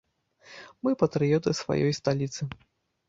[0.87, 2.41] Мы патрыёты сваёй сталіцы.